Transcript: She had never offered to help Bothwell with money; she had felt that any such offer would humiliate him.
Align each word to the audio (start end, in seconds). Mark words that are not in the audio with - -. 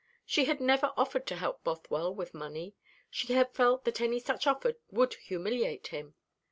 She 0.25 0.45
had 0.45 0.59
never 0.59 0.93
offered 0.97 1.27
to 1.27 1.35
help 1.35 1.63
Bothwell 1.63 2.11
with 2.15 2.33
money; 2.33 2.73
she 3.11 3.31
had 3.33 3.53
felt 3.53 3.85
that 3.85 4.01
any 4.01 4.19
such 4.19 4.47
offer 4.47 4.73
would 4.89 5.13
humiliate 5.13 5.89
him. 5.89 6.15